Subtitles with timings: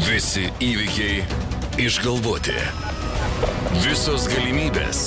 [0.00, 1.20] Visi įvykiai
[1.82, 2.54] išgalvoti.
[3.84, 5.00] Visos galimybės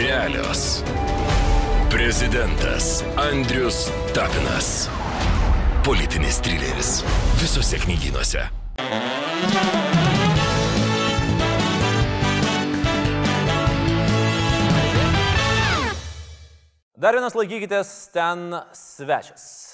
[0.00, 0.80] realios.
[1.92, 3.82] Prezidentas Andrius
[4.16, 4.88] Tapinas.
[5.84, 6.92] Politinis trileris.
[7.42, 8.46] Visose knygynuose.
[17.00, 19.69] Dar vienas laikykitės ten svečias.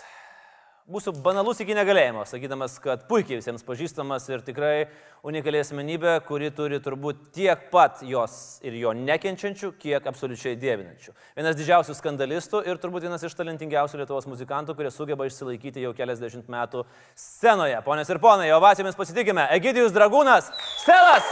[0.86, 4.86] Būsiu banalus iki negalėjimo, sakydamas, kad puikiai visiems pažįstamas ir tikrai
[5.26, 11.10] unikaliai asmenybė, kuri turi turbūt tiek pat jos ir jo nekenčiančių, kiek absoliučiai dievinančių.
[11.41, 16.46] Vienas didžiausių skandalistų ir turbūt vienas iš talentingiausių Lietuvos muzikantų, kurie sugeba išsilaikyti jau keliasdešimt
[16.54, 16.84] metų
[17.18, 17.82] scenoje.
[17.82, 19.48] Ponios ir ponai, ovacijomis pasitikime.
[19.58, 21.27] Egidijus Dragūnas, Stelas!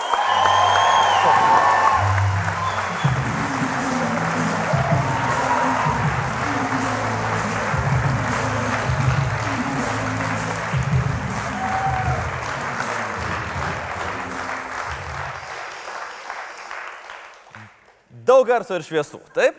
[18.34, 19.58] Daug garso ir šviesų, taip?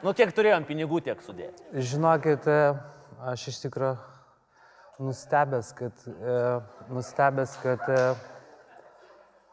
[0.00, 1.60] Nu, kiek turėjom pinigų, tiek sudėti.
[1.90, 2.70] Žinokit, e,
[3.28, 3.98] aš iš tikrųjų
[5.04, 6.36] nustebęs, kad, e,
[6.88, 7.98] nustebęs, kad e,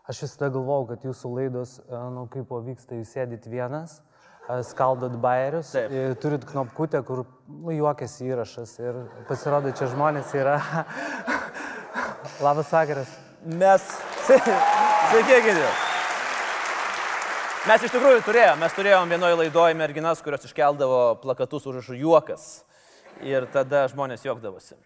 [0.07, 3.97] aš visada galvojau, kad jūsų laidos, e, nu, kaip vyksta, jūs sėdit vienas,
[4.45, 10.55] e, skaldot bairius, e, turit knopkutę, kur nu, juokiasi įrašas ir pasirodo, čia žmonės yra.
[12.45, 13.11] Labas vakaras.
[13.43, 13.91] Mes.
[15.09, 15.85] Sveiki, Egidijus.
[17.65, 22.43] Mes iš tikrųjų turėjom, mes turėjom vienoje laidoje merginas, kurios iškeldavo plakatus užrašų juokas.
[23.25, 24.77] Ir tada žmonės juokdavosi.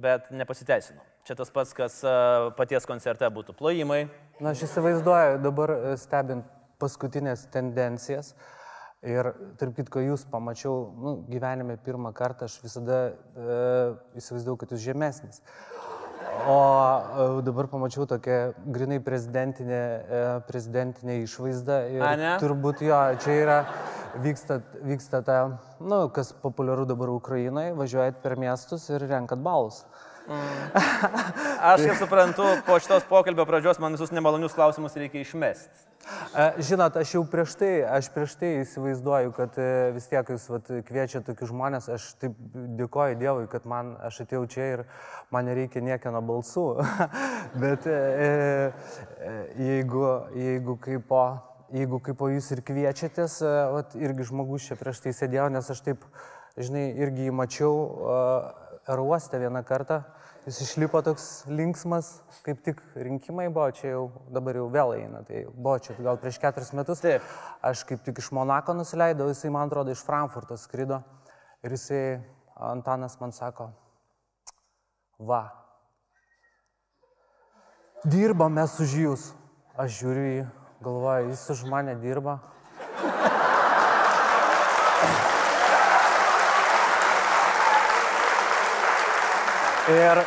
[0.00, 1.04] Bet nepasiteisino.
[1.28, 2.14] Čia tas pats, kas a,
[2.56, 4.06] paties koncerte būtų plojimai.
[4.40, 6.48] Na, aš įsivaizduoju dabar e, stebint
[6.80, 8.32] paskutinės tendencijas.
[9.04, 9.28] Ir
[9.60, 13.60] tarp kitko, jūs pamačiau, nu, gyvenime pirmą kartą aš visada e,
[14.22, 15.44] įsivaizdavau, kad jūs žemesnis.
[16.46, 16.58] O
[17.38, 19.82] e, dabar pamačiau tokią grinai prezidentinę,
[20.18, 21.78] e, prezidentinę išvaizdą.
[21.94, 22.32] Ir A, ne?
[22.42, 23.58] turbūt jo, čia yra,
[24.24, 25.38] vyksta, vyksta ta,
[25.80, 29.84] nu, kas populiaru dabar Ukrainoje, važiuojat per miestus ir renkat balus.
[31.62, 35.84] Aš kaip suprantu, po šitos pokalbio pradžios man visus nemalonius klausimus reikia išmesti.
[36.58, 40.70] Žinot, aš jau prieš tai, aš prieš tai įsivaizduoju, kad e, vis tiek jūs vat,
[40.88, 42.34] kviečia tokius žmonės, aš taip
[42.80, 44.82] dėkoju Dievui, kad man, aš atėjau čia ir
[45.30, 46.64] man nereikia niekieno balsų.
[47.62, 47.94] Bet e,
[48.26, 50.02] e, jeigu,
[50.34, 51.22] jeigu kaip po,
[51.70, 55.70] jeigu kaip po jūs ir kviečiatės, e, vat, irgi žmogus čia prieš tai sėdėjo, nes
[55.76, 56.02] aš taip,
[56.58, 57.78] žinai, irgi jį mačiau
[58.90, 60.02] aerouoste vieną kartą.
[60.42, 62.08] Jis išlipo toks linksmas,
[62.42, 64.02] kaip tik rinkimai buvo, čia jau
[64.34, 67.02] dabar jau vėl eina, tai buvo čia gal prieš keturis metus.
[67.04, 67.28] Taip.
[67.62, 70.98] Aš kaip tik iš Monako nusileidau, jisai man atrodo iš Frankfurto skrido
[71.62, 72.02] ir jisai,
[72.58, 73.68] Antanas man sako,
[75.18, 75.44] va,
[78.02, 79.28] dirbam mes už jūs.
[79.78, 80.46] Aš žiūriu į jį,
[80.82, 82.40] galvoju, jis už mane dirba.
[89.90, 90.18] Ir,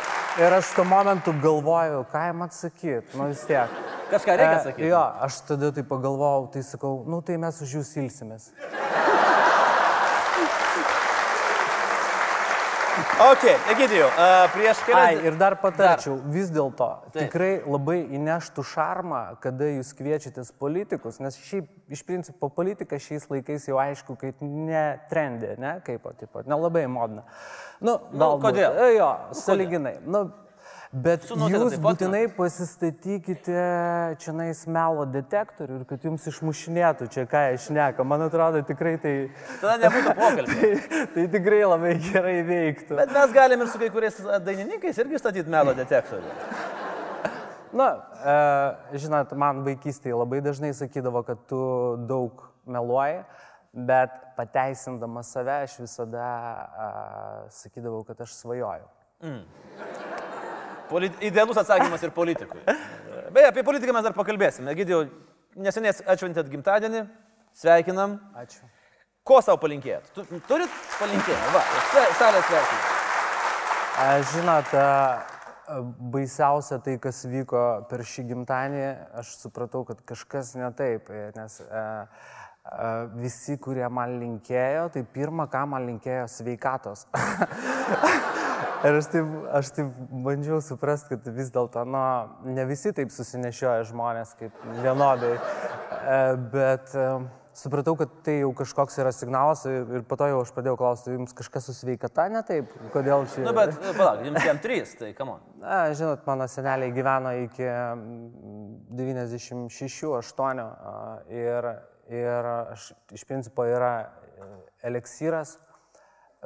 [0.44, 3.70] ir aš tuo momentu galvoju, ką jam atsakyti, nu vis tiek.
[4.10, 4.88] Kažką reikia E, sakyti.
[4.90, 8.50] Jo, aš tada tai pagalvojau, tai sakau, nu tai mes už jūs ilsimės.
[12.96, 15.24] Ok, Egidijau, a, prieš Ai, kelias...
[15.28, 21.68] ir dar patarčiau, vis dėlto tikrai labai įneštų šarmą, kada jūs kviečiatės politikus, nes šiaip
[21.92, 27.26] iš principo politika šiais laikais jau aišku, kaip ne trendė, ne, kaip, tipo, nelabai modna.
[27.84, 28.48] Nu, galbūt.
[28.48, 28.80] kodėl?
[28.80, 29.98] E, Jo, saliginai.
[30.08, 30.30] Nu,
[30.92, 33.64] bet jūs būtinai pasistatykite
[34.22, 38.06] čia nais melo detektorių ir kad jums išmušinėtų čia, ką aš šneka.
[38.06, 39.14] Man atrodo, tikrai tai,
[39.62, 40.46] Tada nebūtų pokalbio.
[40.92, 42.98] tai, tai tikrai labai gerai veiktų.
[43.00, 46.34] Bet mes galim ir su kai kuriais dainininkais irgi statyti melo detektorių.
[47.76, 47.88] Na,
[48.22, 51.58] e, žinot, man vaikystėje labai dažnai sakydavo, kad tu
[52.08, 53.20] daug meluoji,
[53.76, 56.88] bet pateisindamas save aš visada e,
[57.58, 58.88] sakydavau, kad aš svajoju.
[60.90, 61.14] Polit...
[61.24, 62.62] Idealus atsakymas ir politikui.
[63.34, 64.72] Beje, apie politiką mes dar pakalbėsime.
[64.72, 65.04] Egidijau,
[65.60, 67.04] neseniai atšventėt gimtadienį,
[67.56, 68.18] sveikinam.
[68.38, 68.62] Ačiū.
[69.26, 70.12] Ko savo palinkėjot?
[70.14, 71.48] Tu, turit palinkėjimą?
[71.56, 71.64] Va,
[72.20, 72.92] salės sveikinam.
[74.30, 74.74] Žinot,
[76.14, 78.86] baisiausia tai, kas vyko per šį gimtadienį,
[79.22, 85.48] aš supratau, kad kažkas ne taip, nes e, e, visi, kurie man linkėjo, tai pirmą,
[85.50, 87.06] ką man linkėjo sveikatos.
[88.84, 89.94] Ir aš taip, aš taip
[90.26, 92.02] bandžiau suprasti, kad vis dėlto, nu,
[92.52, 95.32] ne visi taip susinešioja žmonės kaip vienodai,
[96.06, 97.04] E, bet e,
[97.56, 101.34] supratau, kad tai jau kažkoks yra signalas ir, po to jau aš pradėjau klausti, jums
[101.34, 103.42] kažkas su sveikata ne taip, kodėl čia...
[103.46, 105.34] Nu, bet, nu, palauk, jums jam trys, tai kam?
[105.62, 110.62] Na, žinot, mano seneliai gyveno iki mm, 96-8
[111.34, 111.70] ir,
[112.22, 114.50] ir aš, iš principo yra e,
[114.92, 115.56] eleksyras,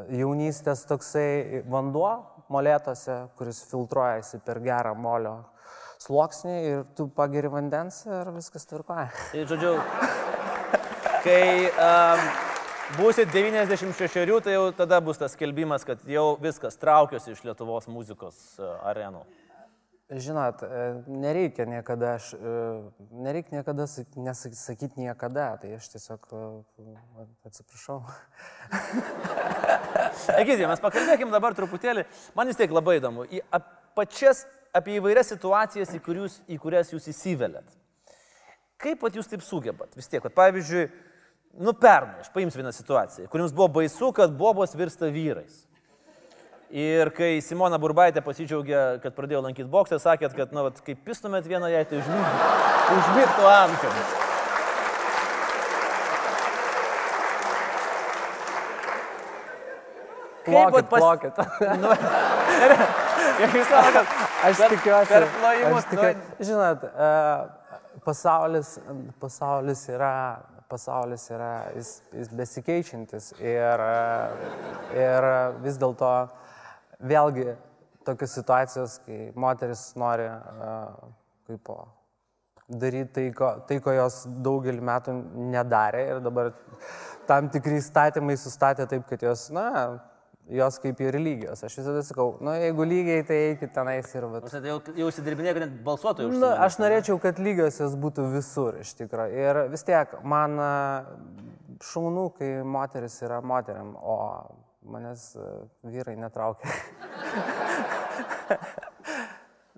[0.09, 2.11] jaunystės toksai vanduo
[2.51, 5.37] molėtose, kuris filtruojasi per gerą molio
[6.01, 9.11] sluoksnį ir tu pageri vandens ir viskas tvarkoja.
[9.33, 9.75] Tai žodžiu,
[11.27, 12.25] kai um,
[12.97, 18.59] būsit 96, tai jau tada bus tas skelbimas, kad jau viskas traukiuosi iš Lietuvos muzikos
[18.89, 19.23] arenų.
[20.11, 22.39] Žinot, e, nereikia niekada, aš, e,
[23.15, 23.85] nereikia niekada
[24.19, 26.41] nesakyti niekada, tai aš tiesiog e,
[27.47, 28.01] atsiprašau.
[30.43, 33.45] Egidija, mes pakalbėkime dabar truputėlį, man vis tiek labai įdomu, į
[33.95, 34.43] pačias,
[34.75, 37.71] apie įvairias situacijas, į, kurius, į kurias jūs įsivelėt.
[38.83, 39.95] Kaip pat jūs taip sugebat?
[39.95, 40.89] Vis tiek, kad pavyzdžiui,
[41.63, 45.69] nu pernai, aš paimsiu vieną situaciją, kur jums buvo baisu, kad bobos virsta vyrais.
[46.71, 51.49] Ir kai Simona Burbaitė pasidžiaugė, kad pradėjo lankyti boksą, sakėt, kad, na, vat, kaip pistumėt
[51.51, 54.13] vieną jai, tai užmigtų antkamis.
[60.47, 61.03] Kaip pat pas...
[61.83, 61.91] Nu,
[63.59, 64.05] jūs sakote,
[64.47, 65.11] aš tikiuosi.
[65.11, 65.83] Per plojimus.
[65.83, 66.23] Aš tikiuosi.
[66.23, 66.47] Nu...
[66.53, 66.87] Žinot,
[68.07, 68.73] pasaulis,
[69.19, 70.15] pasaulis yra
[70.71, 73.83] pasaulis yra, jis, jis besikeičiantis ir,
[74.95, 75.27] ir
[75.65, 76.13] vis dėlto
[77.01, 77.55] vėlgi
[78.07, 80.29] tokios situacijos, kai moteris nori
[81.49, 81.81] kaip po
[82.71, 85.17] daryti tai ko, tai, ko jos daugelį metų
[85.51, 86.53] nedarė ir dabar
[87.27, 89.67] tam tikri įstatymai sustatė taip, kad jos, na,
[90.51, 91.65] jos kaip ir lygios.
[91.67, 94.27] Aš visada sakau, nu jeigu lygiai, tai eikit tenais ir...
[94.39, 96.55] Jūs jau, jau įsidirbinė, kad net balsuotojų už tai.
[96.67, 99.45] Aš norėčiau, kad lygios jos būtų visur iš tikrųjų.
[99.45, 100.59] Ir vis tiek man
[101.91, 104.19] šaunu, kai moteris yra moteriam, o
[104.91, 105.49] manęs e,
[105.87, 106.69] vyrai netraukia.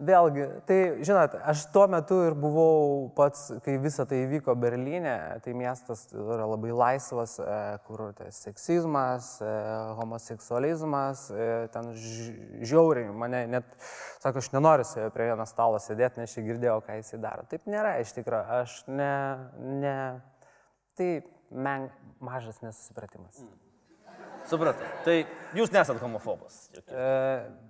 [0.02, 5.12] Vėlgi, tai žinot, aš tuo metu ir buvau pats, kai visa tai įvyko Berlyne,
[5.44, 9.52] tai miestas yra labai laisvas, e, kur tai seksizmas, e,
[10.00, 11.28] homoseksualizmas,
[11.76, 13.68] ten žiauriai, mane net,
[14.24, 17.46] sako, aš nenoriu prie vieno stalo sėdėti, nes aš girdėjau, ką jisai daro.
[17.52, 19.12] Taip nėra, iš tikrųjų, aš ne,
[19.84, 19.98] ne,
[20.98, 21.12] tai
[21.52, 23.44] men, mažas nesusipratimas.
[23.44, 23.61] Mm.
[24.50, 24.88] Supratau.
[25.06, 25.16] Tai
[25.56, 26.66] jūs nesat homofobas.
[26.82, 27.06] E,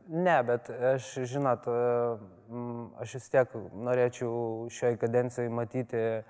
[0.08, 2.56] ne, bet aš, žinot, e,
[3.04, 3.54] aš vis tiek
[3.88, 6.22] norėčiau šioje kadencijoje matyti e,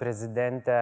[0.00, 0.80] prezidentę,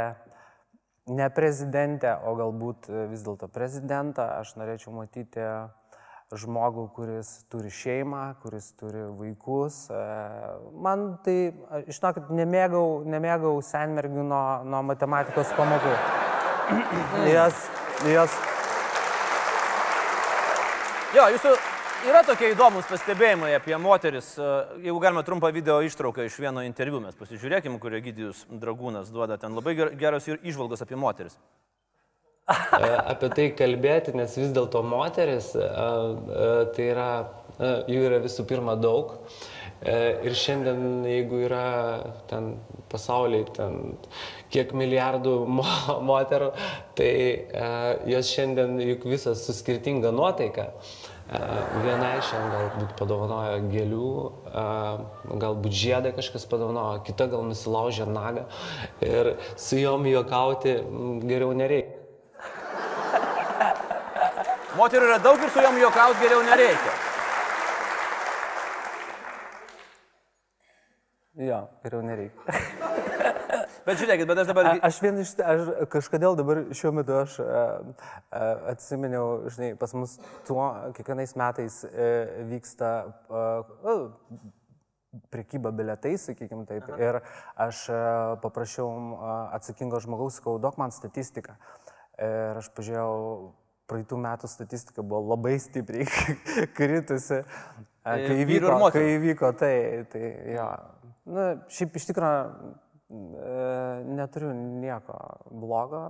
[1.10, 4.26] ne prezidentę, o galbūt vis dėlto prezidentą.
[4.40, 5.44] Aš norėčiau matyti
[6.32, 9.84] žmogų, kuris turi šeimą, kuris turi vaikus.
[9.92, 10.00] E,
[10.86, 11.36] man tai,
[11.88, 15.94] žinokit, nemėgau, nemėgau senmergių nuo, nuo matematikos pamokų.
[17.36, 17.66] Jas,
[18.08, 18.34] jas
[21.14, 21.50] Jo, jūsų
[22.10, 24.32] yra tokie įdomus pastebėjimai apie moteris.
[24.34, 24.46] E,
[24.82, 29.54] jeigu galima trumpą video ištrauką iš vieno interviu, mes pasižiūrėkime, kur Egidijus Dragūnas duoda ten
[29.54, 31.36] labai geros išvalgos apie moteris.
[32.50, 37.08] E, apie tai kalbėti, nes vis dėlto moteris, e, tai yra,
[37.62, 39.14] jų yra visų pirma daug.
[39.84, 41.64] Ir šiandien, jeigu yra
[42.30, 42.54] ten
[42.90, 43.74] pasaulyje ten
[44.50, 45.66] kiek milijardų mo
[46.10, 46.52] moterų,
[46.96, 47.10] tai
[48.08, 50.70] jos šiandien juk visas su skirtinga nuotaika.
[51.24, 54.08] Vienai šiandien galbūt padovanojo gėlių,
[55.40, 58.44] galbūt žiedą kažkas padovanojo, kita gal nusilaužė nagą
[59.00, 60.76] ir su juom juokauti
[61.24, 61.96] geriau nereikia.
[64.78, 66.96] Moterų yra daug ir su juom juokauti geriau nereikia.
[71.48, 73.22] Jo, geriau nereikia.
[73.84, 74.68] Bet žiūrėkit, bet aš dabar...
[74.70, 75.34] A, aš vien iš...
[75.44, 77.62] Aš kažkodėl dabar šiuo metu aš a,
[78.32, 80.16] a, atsiminiau, žinai, pas mus
[80.48, 82.92] tuo kiekvienais metais a, e, vyksta...
[83.28, 83.46] A,
[83.84, 83.96] a,
[85.30, 86.88] prekyba biletais, sakykime taip.
[86.90, 86.96] Aha.
[86.98, 87.18] Ir
[87.62, 87.84] aš
[88.42, 88.88] paprašiau
[89.54, 91.54] atsakingo žmogaus, sakau, duok man statistiką.
[92.18, 93.12] Ir aš pažiūrėjau,
[93.90, 96.08] praeitų metų statistika buvo labai stipriai
[96.78, 97.44] kritusi.
[98.04, 99.76] Kai įvyko, kai įvyko tai,
[100.10, 100.66] tai jo.
[101.30, 102.83] Na, šiaip iš tikrųjų E,
[104.16, 105.16] neturiu nieko
[105.50, 106.02] blogo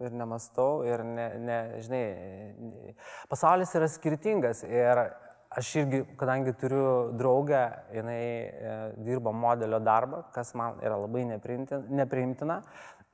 [0.00, 2.94] ir nemastau ir, ne, ne, žinai,
[3.30, 5.02] pasaulis yra skirtingas ir
[5.50, 7.64] aš irgi, kadangi turiu draugę,
[7.96, 12.60] jinai e, dirba modelio darbą, kas man yra labai nepriimtina.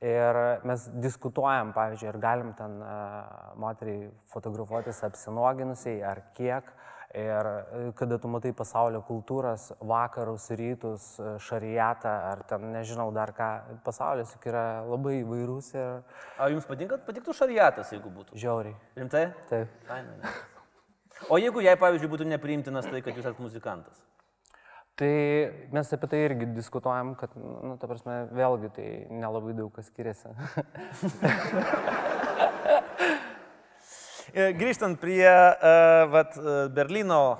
[0.05, 0.37] Ir
[0.69, 6.69] mes diskutuojam, pavyzdžiui, ar galim ten uh, moteriai fotografuotis apsinuoginusiai, ar kiek.
[7.15, 13.31] Ir e, kada tu matai pasaulio kultūras, vakarus, rytus, e, šarijatą ar ten nežinau dar
[13.37, 13.47] ką,
[13.85, 16.01] pasaulis juk yra labai įvairus ir
[16.35, 18.35] Ar jums patinka, patiktų šariatas, jeigu būtų?
[18.35, 18.75] žiauriai.
[18.99, 19.31] Rimtai?
[19.47, 19.67] Taip.
[19.87, 20.03] Ne?
[21.31, 24.03] O jeigu jai, pavyzdžiui, būtų nepriimtinas tai, kad jūs esate muzikantas?
[24.97, 25.13] Tai
[25.71, 30.27] mes apie tai irgi diskutuojam, kad, nu, ta prasme, vėlgi tai nelabai daug kas skiriasi.
[34.33, 37.37] E, Grįžtant prie uh, vat, e, Berlyno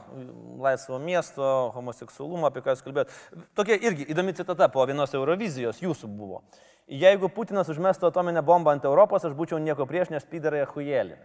[0.64, 1.44] laisvo miesto,
[1.76, 3.16] homoseksualumo, apie ką jūs kalbėjote.
[3.58, 6.42] Tokia irgi įdomi citata po vienos Eurovizijos jūsų buvo.
[6.88, 11.18] Jeigu Putinas užmestų atominę bombą ant Europos, aš būčiau nieko prieš, nes pydarai hujėlį.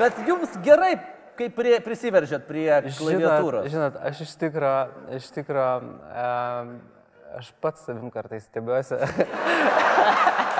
[0.00, 0.96] Bet jums gerai,
[1.38, 2.66] kai prie, prisiveržėt prie
[2.98, 3.70] klaviatūros.
[3.70, 4.74] Žinot, žinot, aš iš tikro,
[5.14, 5.68] iš tikro,
[6.10, 6.74] um,
[7.38, 8.98] aš pats savim kartais stebiuosi.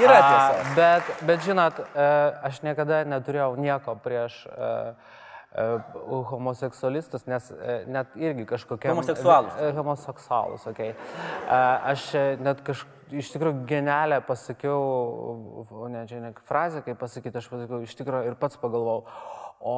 [0.00, 0.74] Yra tiesa.
[0.76, 2.06] Bet, bet žinot, e,
[2.48, 4.70] aš niekada neturėjau nieko prieš e,
[6.32, 8.88] homoseksualistus, nes e, net irgi kažkokie...
[8.92, 9.58] Homoseksualus.
[9.76, 10.94] Homoseksualus, okei.
[10.94, 11.62] Okay.
[11.92, 14.80] Aš e, net kažkaip iš tikrųjų genelę pasakiau,
[15.68, 19.04] o ne, čia ne frazę, kaip pasakyti, aš pasakiau, iš tikrųjų ir pats pagalvojau,
[19.60, 19.76] o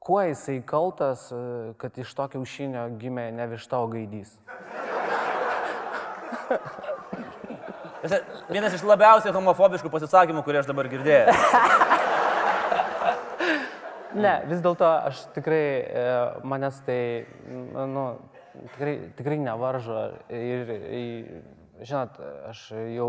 [0.00, 1.26] kuo jisai kaltas,
[1.82, 4.32] kad iš to kiaušinio gimė ne višta, o gaidys?
[8.02, 11.34] Vienas iš labiausiai homofobiškų pasisakymų, kurį aš dabar girdėjau.
[14.12, 16.02] Ne, vis dėlto aš tikrai, e,
[16.44, 18.02] manęs tai, nu,
[18.74, 20.02] tikrai, tikrai nevaržo.
[20.28, 21.30] Ir, ir,
[21.80, 22.18] žinot,
[22.50, 23.08] aš jau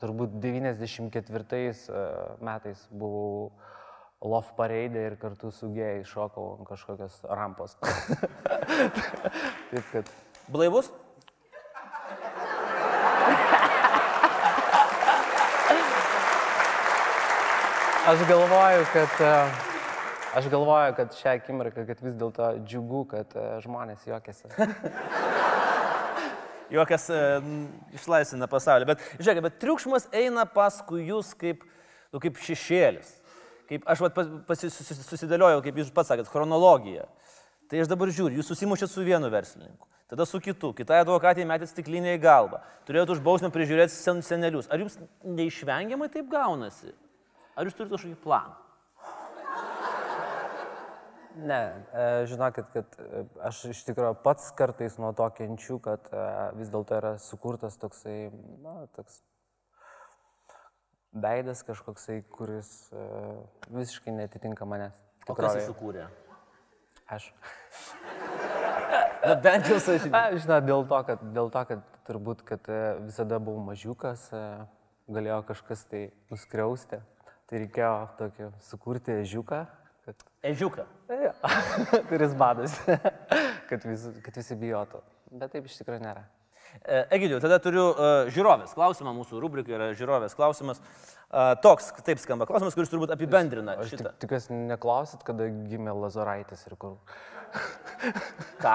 [0.00, 2.04] turbūt 94 e,
[2.46, 3.50] metais buvau
[4.20, 7.74] Love Parade ir kartu su gėjai šokau ant kažkokios rampos.
[9.72, 10.10] Taip kad.
[10.52, 10.92] Blaivus?
[18.06, 19.50] Aš galvoju, kad, e,
[20.34, 24.48] aš galvoju, kad šią akimirką, kad vis dėlto džiugu, kad e, žmonės juokiasi.
[26.74, 27.18] Jokas e,
[27.98, 28.86] išlaisvina pasaulį.
[28.88, 31.66] Bet, žiūrėk, bet triukšmas eina paskui jūs kaip,
[32.14, 33.10] nu, kaip šešėlis.
[33.68, 34.16] Kaip aš vat,
[34.48, 34.64] pas-
[35.10, 37.04] susidėliojau, kaip jūs pats sakėt, chronologiją.
[37.68, 41.74] Tai aš dabar žiūriu, jūs susimušėt su vienu verslininku, tada su kitu, kitai advokatė metėt
[41.74, 44.72] stiklinę į galvą, turėjot už bausmę prižiūrėti sen, senelius.
[44.72, 46.96] Ar jums neišvengiamai taip gaunasi?
[47.58, 48.58] Ar jūs turite kažkokį planą?
[51.36, 52.96] Ne, e, žinokit, kad
[53.46, 56.22] aš iš tikrųjų pats kartais nuo to kenčiu, kad e,
[56.58, 58.32] vis dėlto yra sukurtas toksai,
[58.64, 59.20] na, toks
[61.14, 63.04] veidas kažkoksai, kuris e,
[63.70, 64.98] visiškai netitinka manęs.
[65.28, 65.68] O kas jį tikrovėje.
[65.70, 66.08] sukūrė?
[67.14, 67.30] Aš.
[69.22, 70.10] Na bent jau sąžininkai.
[70.10, 72.70] Na, žinot, dėl to, kad, dėl to, kad turbūt, kad
[73.06, 74.26] visada buvau mažiukas,
[75.10, 77.00] galėjo kažkas tai nuskriausti.
[77.50, 79.64] Tai reikėjo tokį sukurti ežiuką,
[80.06, 80.20] kad
[80.52, 80.84] Ežiuką.
[81.10, 81.32] Jo.
[82.10, 82.94] kuris badosi,
[83.70, 85.00] kad, vis, kad visi bijotų.
[85.40, 86.22] Bet taip iš tikrųjų nėra.
[86.84, 90.78] E, Egidijau, tada turiu uh, žiūrovės klausimą, mūsų rubrika yra žiūrovės klausimas.
[90.78, 94.14] Uh, toks, taip skamba klausimas, kuris turbūt apibendrina Aš tik, šitą.
[94.22, 97.02] tikiuosi neklausit, kada gimė Lazoraitis ir kur.
[98.62, 98.74] Ką?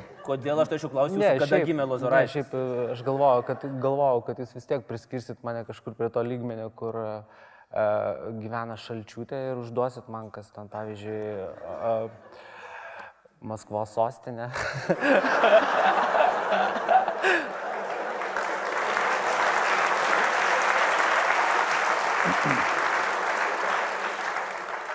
[0.28, 2.34] Kodėl aš tačiau klausiu, ne, kada gimė Ne, Lozoraitis?
[2.34, 6.20] šiaip e, aš galvojau kad, galvojau, kad jūs vis tiek priskirsit mane kažkur prie to
[6.26, 7.22] lygmenio, kur uh,
[8.36, 12.12] gyvena šalčiūtė ir užduosit man, kas ten, pavyzdžiui, uh,
[13.48, 14.50] Maskvos sostinė.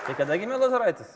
[0.04, 1.16] Tai kada gimė Lozoraitis?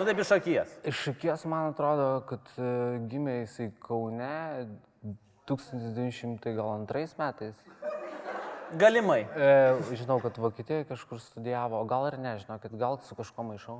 [0.00, 0.70] Nu taip iš akies.
[0.88, 2.68] Iš akies man atrodo, kad e,
[3.10, 4.30] gimė jisai Kaune
[5.50, 7.58] 1902 metais.
[8.80, 9.18] Galimai.
[9.36, 9.50] E,
[10.00, 13.76] žinau, kad Vokietijoje kažkur studijavo, gal ir ne, žinau, kad gal su kažkuo maišau.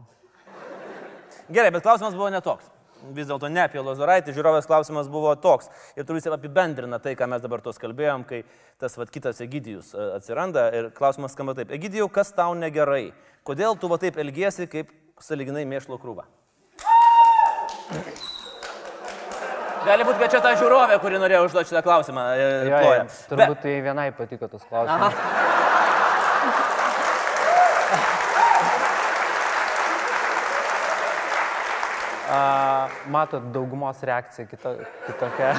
[1.48, 2.68] Gerai, bet klausimas buvo netoks.
[3.16, 5.72] Vis dėlto ne apie Lozoraitį, žiūrovės klausimas buvo toks.
[5.96, 8.44] Ir turbūt jis apibendrina tai, ką mes dabar tos kalbėjom, kai
[8.76, 10.68] tas vat, kitas Egidijus e, atsiranda.
[10.76, 11.72] Ir klausimas skamba taip.
[11.80, 13.06] Egidijau, kas tau negerai?
[13.48, 14.92] Kodėl tu va taip elgiesi, kaip
[15.24, 16.26] saliginai mėšlo krūva?
[19.80, 22.26] Gali būti, kad čia ta žiūrovė, kuri norėjo užduoti šitą klausimą.
[22.36, 25.16] e, Jo, jo, turbūt tai vienai patiko tas klausimas.
[32.30, 34.74] A, matot, daugumos reakcija kita,
[35.06, 35.50] kitokia.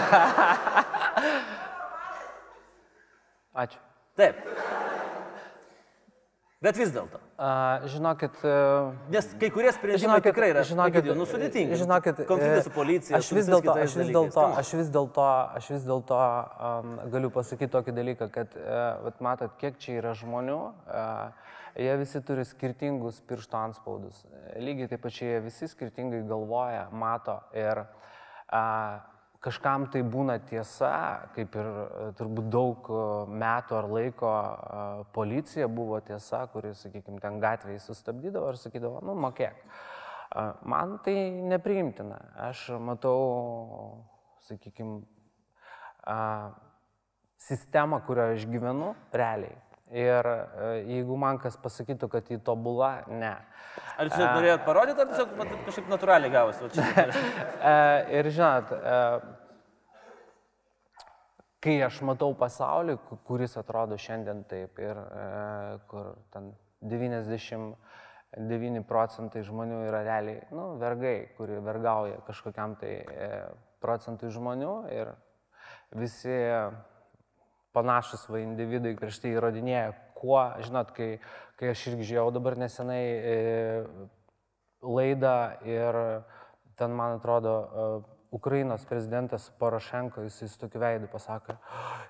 [3.62, 3.80] Ačiū.
[4.16, 4.36] Taip.
[6.62, 7.18] Bet vis dėlto.
[7.90, 11.80] Žinokit, a, Nes kai kurie sprendimai tikrai yra žinokit, nu, sudėtingi.
[11.80, 13.18] Žinokit, konfliktas e, su policija.
[13.18, 15.26] Aš vis dėlto, aš vis dėlto, aš vis dėlto,
[15.58, 20.60] aš vis dėlto um, galiu pasakyti tokį dalyką, kad, uh, matot, kiek čia yra žmonių,
[20.86, 24.22] uh, jie visi turi skirtingus piršto anspaudus.
[24.62, 29.02] Lygiai taip pačiai jie visi skirtingai galvoja, mato ir uh,
[29.42, 30.92] kažkam tai būna tiesa,
[31.36, 33.06] kaip ir e, turbūt daug e,
[33.42, 34.84] metų ar laiko e,
[35.16, 39.58] policija buvo tiesa, kuris, sakykime, ten gatvėje sustabdydavo ir sakydavo, nu, mokėk.
[40.64, 42.22] Man tai nepriimtina.
[42.48, 43.98] Aš matau,
[44.48, 45.02] sakykime,
[47.44, 49.58] sistemą, kurioje aš gyvenu realiai.
[49.92, 50.36] Ir e,
[50.88, 53.34] jeigu man kas pasakytų, kad jį tobula, ne.
[54.00, 56.64] Ar jūs uh, norėjot parodyti, ar tiesiog mat, kažkaip natūraliai gavosi?
[57.62, 57.64] E,
[58.20, 58.74] Ir žinot, e,
[61.62, 64.96] kai aš matau pasaulį, ku- kuris atrodo šiandien taip ir
[65.92, 66.44] kur ten
[66.82, 72.94] 99 procentai žmonių yra realiai, nu, vergai, kurie vergauja kažkokiam tai
[73.84, 75.08] procentui žmonių ir
[76.00, 76.32] visi
[77.76, 81.12] panašus va individai prieš tai įrodinėja, kuo, žinot, kai,
[81.60, 83.36] kai aš irgi žiūrėjau dabar nesenai e,
[84.82, 85.36] laidą
[85.68, 86.00] ir
[86.78, 91.58] ten, man atrodo, e, Ukrainos prezidentas Porošenko, jis su tokiu veidu pasakė,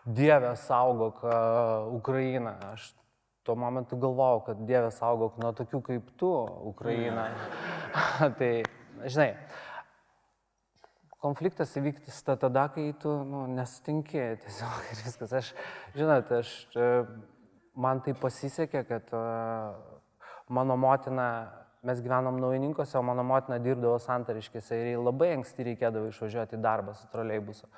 [0.06, 1.38] Dieve saugok e,
[1.98, 2.54] Ukrainą.
[2.76, 2.92] Aš
[3.48, 6.30] tuo momentu galvojau, kad Dieve saugok nuo tokių kaip tu
[6.74, 7.26] Ukrainą.
[8.40, 8.52] tai,
[9.06, 9.32] žinai,
[11.22, 15.34] konfliktas įvyksta tada, kai tu nu, nesutinki tiesiog ir viskas.
[15.42, 15.54] Aš,
[15.98, 16.92] žinot, aš, e,
[17.78, 19.24] man tai pasisekė, kad e,
[20.50, 21.28] mano motina,
[21.86, 26.98] mes gyvenom naujininkose, o mano motina dirbdavo santariškėse ir labai anksti reikėdavo išvažiuoti į darbą
[26.98, 27.70] su troleibusu.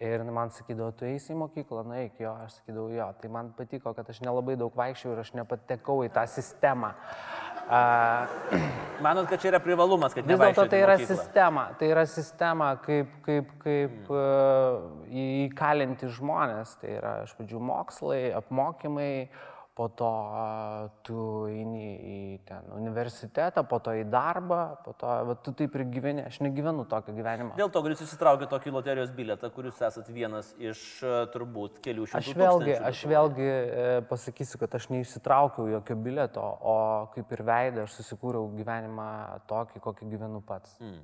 [0.00, 3.08] Ir man sakydavo, tu eisi į mokyklą, na eik jo, aš sakydavau jo.
[3.20, 6.94] Tai man patiko, kad aš nelabai daug vaikščiau ir aš nepatekau į tą sistemą.
[7.70, 8.26] Uh,
[9.04, 11.14] Manot, kad čia yra privalumas, kad Vis dėlto tai yra mokyklą?
[11.14, 15.06] sistema, tai yra sistema, kaip, kaip, kaip mm.
[15.46, 16.74] įkalinti žmonės.
[16.82, 19.12] Tai yra iš pradžių mokslai, apmokymai,
[19.74, 20.10] po to
[21.06, 25.84] tu eini į ten universitetą, po to į darbą, po to va, tu taip ir
[25.92, 26.24] gyveni.
[26.28, 27.54] Aš negyvenu tokio gyvenimo.
[27.58, 30.82] Dėl to, kad jūs įsitraukėte tokį loterijos bilietą, kuris esat vienas iš
[31.34, 32.20] turbūt kelių šimtų.
[32.20, 36.76] Aš vėlgi, aš vėlgi e, pasakysiu, kad aš neišsitraukiau jokio bileto, o
[37.14, 39.10] kaip ir veidą aš susikūriau gyvenimą
[39.50, 40.76] tokį, kokį gyvenu pats.
[40.82, 41.00] Mm.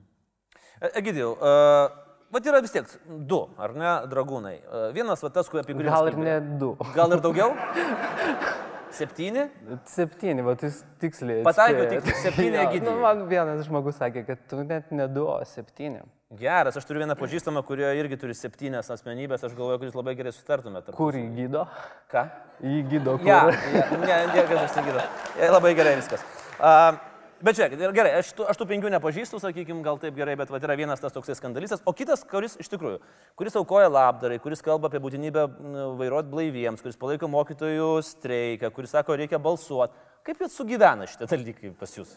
[0.93, 4.57] Egidijau, uh, vat yra vis tiek du, ar ne, dragūnai.
[4.67, 5.91] Uh, vienas, va tas, kur apie kurį...
[5.91, 6.75] Gal ir ne du.
[6.97, 7.53] Gal ir daugiau?
[8.97, 9.47] Septyni?
[9.91, 11.43] Septyni, va, jūs tiksliai.
[11.45, 11.97] Atspėjot.
[12.07, 12.85] tik septyni Egidijai.
[12.87, 16.05] Nu, man vienas žmogus sakė, kad tu net ne du, o septyni.
[16.37, 20.17] Geras, aš turiu vieną pažįstamą, kurio irgi turi septynias asmenybės, aš galvoju, kad jūs labai
[20.19, 20.95] gerai sutartumėte.
[20.97, 21.67] Kur jį gydo?
[22.11, 22.25] Ką?
[22.67, 23.29] Jį gydo kur?
[23.29, 23.43] Ja,
[23.77, 24.81] ja, ne, niekas aš.
[25.39, 26.25] Ja, labai gerai viskas.
[26.57, 26.97] Uh,
[27.47, 30.61] bet ir gerai, aš tų, aš tų penkių nepažįstu, sakykime, gal taip gerai, bet va,
[30.63, 33.01] yra vienas tas toksai skandalistas, o kitas, kuris iš tikrųjų,
[33.39, 35.47] kuris aukoja labdarai, kuris kalba apie būtinybę
[36.01, 39.95] vairuoti blaiviems, kuris palaiko mokytojų streiką, kuris sako, reikia balsuoti.
[40.27, 42.17] Kaip jūs sugyvena šitie dalykai pas jūs?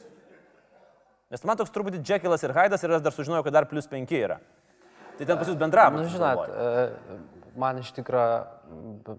[1.29, 4.17] Nes man toks truputį Džekilas ir Haidas ir aš dar sužinojau, kad dar plus penki
[4.17, 4.39] yra.
[5.19, 6.07] Tai ten pas jūs bendravimas.
[6.07, 9.17] Nu, žinot, man iš tikrųjų,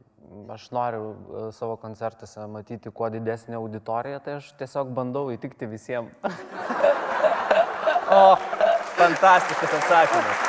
[0.54, 6.14] aš noriu e, savo koncertuose matyti kuo didesnį auditoriją, tai aš tiesiog bandau įtikti visiems.
[8.10, 8.34] O,
[8.98, 10.40] fantastiškas atsakymas.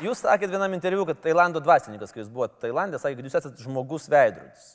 [0.00, 3.66] Jūs sakėt vienam interviu, kad Tailando dvasininkas, kai jūs buvote Tailandė, sakė, kad jūs esate
[3.66, 4.70] žmogus veidrodis.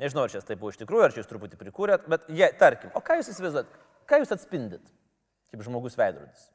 [0.00, 2.94] Nežinau, ar čia tai buvo iš tikrųjų, ar čia jūs truputį prikūrėt, bet jie, tarkim,
[2.96, 3.76] o ką jūs įsivaizduojat,
[4.08, 4.94] ką jūs atspindit
[5.52, 6.48] kaip žmogus veidrodis?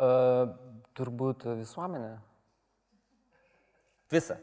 [0.00, 0.48] Uh,
[0.96, 2.14] turbūt visuomenė.
[4.10, 4.38] Visą.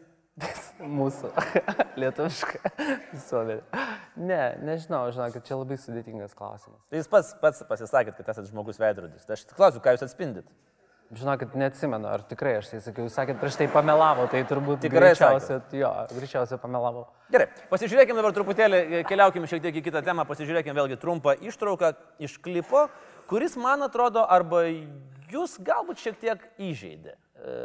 [0.78, 1.32] Mūsų
[2.02, 2.72] lietuviška
[3.10, 3.84] visuomenė.
[4.22, 6.84] Ne, nežinau, žinokit, čia labai sudėtingas klausimas.
[6.92, 9.26] Tai jūs pats, pats pasisakėt, kad esate žmogus veidrodis.
[9.26, 10.46] Tai aš klausiu, ką jūs atspindit?
[11.18, 15.14] Žinokit, neatsimenu, ar tikrai aš tai sakiau, jūs sakėt, prieš tai pamelavo, tai turbūt Tikrai
[15.14, 17.06] greičiausiai, jo, greičiausiai pamelavo.
[17.32, 21.94] Gerai, pasižiūrėkime dabar truputėlį, keliaukime šiek tiek į kitą temą, pasižiūrėkime vėlgi trumpą ištrauką
[22.28, 22.90] iš klipo,
[23.32, 24.66] kuris, man atrodo, arba
[25.32, 27.16] jūs galbūt šiek tiek įžeidė.
[27.38, 27.58] E,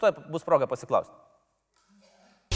[0.00, 1.14] Tuo bus proga pasiklausti.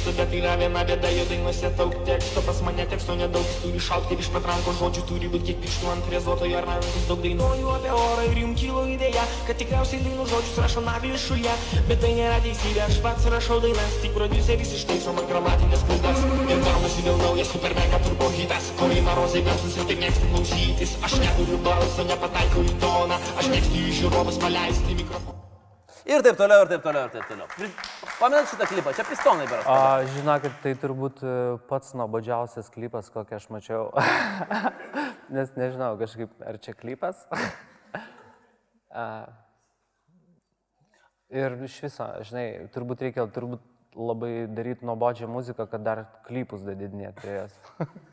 [0.02, 4.30] Bet yra viena bėda, jo dainuose daug teksto, pas mane teksto nedaug, turi šaukti iš
[4.34, 8.40] patrankos žodžių, turi būti kiek pirštų ant frezuotojo ar rankos, daug dainuoju apie orą ir
[8.42, 11.54] jums kilo idėja, kad tikriausiai dainų žodžius rašo navilis šulė,
[11.86, 16.26] bet tai nėra teisybė, aš pats rašau dainas, tik produceris ištaiso man gramatinės klaidas.
[16.50, 20.96] Ir gaunasi vėl naujas super mega turbo hitas, Korina Rozai garsus ir taip mėgstu klausytis,
[21.06, 25.38] aš neturiu balso, nepataikau į toną, aš mėgstu į žiūrovus paleisti mikrofoną.
[26.02, 28.01] Ir taip toliau, ir taip toliau, ir taip toliau.
[28.22, 29.64] Pamenat šitą klipą, čia pistonai beras.
[29.66, 31.30] A, žinokit, tai turbūt e,
[31.66, 33.88] pats nuobodžiausias klipas, kokį aš mačiau.
[35.34, 37.24] Nes nežinau, kažkaip, ar čia klipas.
[39.02, 39.06] A,
[41.34, 43.64] ir iš viso, žinai, turbūt reikia turbūt
[43.98, 47.56] labai daryti nuobodžią muziką, kad dar klipus dadidinėti prie jos.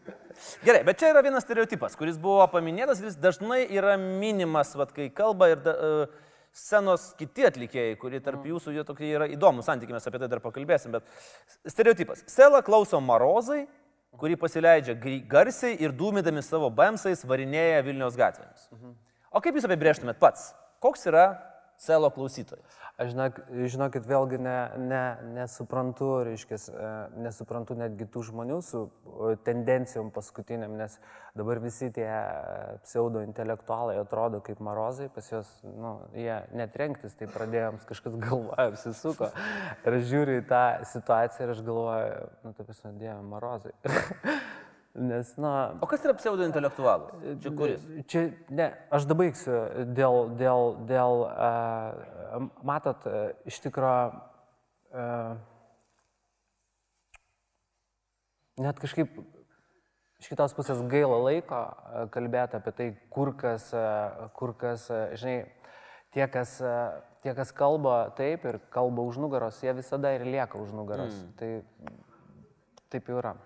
[0.65, 5.11] Gerai, bet čia yra vienas stereotipas, kuris buvo paminėtas, jis dažnai yra minimas, vat, kai
[5.13, 9.95] kalba ir da, uh, scenos kiti atlikėjai, kurie tarp jūsų jie tokie yra įdomus santykiai,
[9.97, 11.05] mes apie tai dar pakalbėsim, bet
[11.69, 12.23] stereotipas.
[12.29, 13.65] Sela klauso Marozai,
[14.19, 14.95] kurį pasileidžia
[15.29, 18.69] garsiai ir dūmydami savo bamsais varinėja Vilnius gatvėmis.
[19.29, 20.51] O kaip jūs apibrėžtumėt pats?
[20.81, 21.27] Koks yra
[21.79, 22.79] Selo klausytojas?
[22.99, 23.37] Aš žinok,
[23.71, 25.03] žinokit, vėlgi ne, ne,
[25.37, 26.57] nesuprantu, reiškia,
[27.23, 28.81] nesuprantu netgi tų žmonių su
[29.47, 30.97] tendencijom paskutiniam, nes
[31.39, 32.09] dabar visi tie
[32.83, 38.67] pseudo intelektualai atrodo kaip marozai, pas juos, nu, jie net renktis, tai pradėjom, kažkas galvoja,
[38.73, 39.31] apsisuko.
[39.85, 43.75] Ir aš žiūriu į tą situaciją ir aš galvoju, nu, taip esu, dieve, marozai.
[44.99, 47.13] nes, na, O kas yra pseudointelektualas?
[47.43, 47.83] Čia kuris?
[48.11, 49.57] Čia, ne, aš dabaigsiu
[49.95, 54.19] dėl, dėl, dėl uh, matot, uh, iš tikrųjų,
[54.93, 55.37] uh,
[58.59, 59.17] net kažkaip
[60.19, 65.15] iš kitos pusės gaila laiko uh, kalbėti apie tai, kur kas, uh, kur kas, uh,
[65.19, 65.47] žinai,
[66.15, 70.59] tie kas, uh, tie, kas kalba taip ir kalba už nugaros, jie visada ir lieka
[70.59, 71.15] už nugaros.
[71.15, 71.31] Mm.
[71.39, 71.51] Tai
[72.91, 73.37] taip jau yra.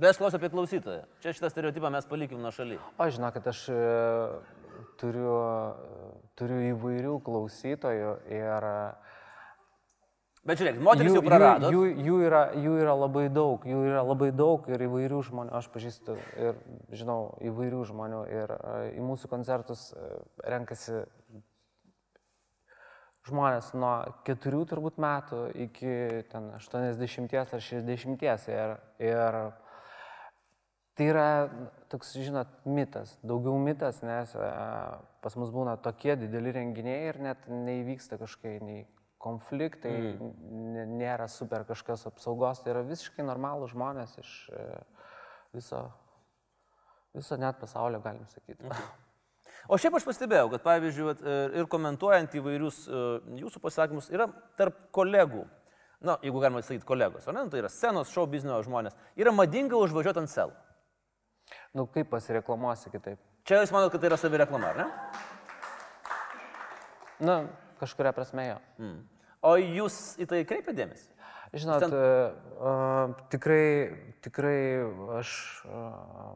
[0.00, 1.02] Bet aš klausiu apie klausytoją.
[1.20, 2.78] Čia šitą stereotipą mes palikim nuo šaly.
[2.96, 3.80] O žinokit, aš e,
[5.02, 8.78] turiu, e, turiu įvairių klausytojų ir e,
[10.40, 11.68] Bet žiūrėk, moteris jau prarado.
[11.68, 15.52] jų, jų, jų, yra, jų yra labai daug, jų yra labai daug ir įvairių žmonių,
[15.58, 16.56] aš pažįstu ir
[16.96, 18.54] žinau įvairių žmonių ir
[18.96, 19.90] į mūsų koncertus
[20.40, 21.04] renkasi
[23.28, 25.92] žmonės nuo keturių turbūt metų iki
[26.32, 28.78] ten 80 ar 60 ir,
[29.12, 29.42] ir
[30.98, 31.26] Tai yra
[31.90, 34.48] toks, žinot, mitas, daugiau mitas, nes e,
[35.22, 38.82] pas mus būna tokie dideli renginiai ir net neįvyksta kažkokie nei
[39.22, 40.94] konfliktai, mm.
[41.00, 44.66] nėra super kažkas apsaugos, tai yra visiškai normalų žmonės iš e,
[45.56, 45.84] viso,
[47.16, 48.70] viso net pasaulio, galim sakyti.
[49.70, 52.86] O šiaip aš pastebėjau, kad pavyzdžiui, vat, e, ir komentuojant įvairius
[53.38, 54.26] jūsų pasakymus, yra
[54.58, 55.44] tarp kolegų,
[56.00, 59.32] na, jeigu galima sakyti kolegos, o ne, nu, tai yra scenos, šou biznio žmonės, yra
[59.36, 60.56] madinga užvažiuoti ant sel.
[61.74, 63.20] Nu, kaip pasireklamuosi kitaip?
[63.46, 64.86] Čia jūs manote, kad tai yra savireklama, ar ne?
[67.20, 67.36] Na,
[67.80, 68.56] kažkuria prasme jo.
[68.80, 68.96] Mm.
[69.46, 71.06] O jūs į tai kreipiate dėmesį?
[71.60, 73.62] Žinot, Ten- uh, tikrai,
[74.22, 74.58] tikrai
[75.18, 75.30] aš,
[75.66, 76.34] uh,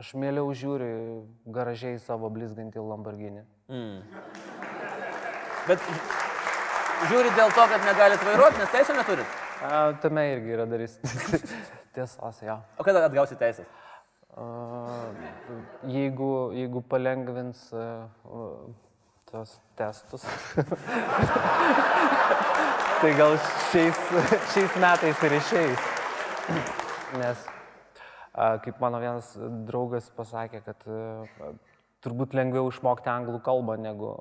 [0.00, 1.22] aš mieliau žiūriu
[1.54, 3.44] garažiai savo blizgantį Lamborghini.
[5.68, 5.84] Bet
[7.08, 9.38] žiūri dėl to, kad negalit vairuoti, nes teisų neturit.
[9.62, 10.98] Uh, tame irgi yra darys.
[11.96, 12.58] Tiesos, jo.
[12.80, 13.68] O kada atgausit teisės?
[15.92, 18.08] Jeigu, jeigu palengvins uh,
[19.28, 20.24] tos testus,
[23.02, 23.36] tai gal
[23.70, 24.00] šiais,
[24.54, 25.80] šiais metais ir išeis.
[27.20, 27.38] Nes,
[28.64, 29.34] kaip mano vienas
[29.68, 31.52] draugas pasakė, kad uh,
[32.00, 34.14] turbūt lengviau išmokti anglų kalbą negu